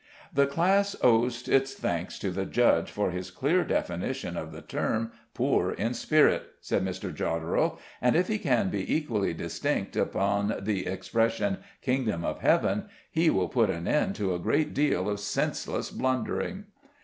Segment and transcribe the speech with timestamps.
[0.33, 5.11] "The class owes its thanks to the judge for his clear definition of the term
[5.35, 7.13] 'poor in spirit,'" said Mr.
[7.15, 13.29] Jodderel, "and if he can be equally distinct upon the expression 'kingdom of heaven' he
[13.29, 16.63] will put an end to a great deal of senseless blundering."